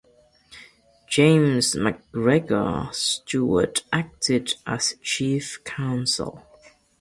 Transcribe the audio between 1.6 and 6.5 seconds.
McGregor Stewart acted as chief counsel.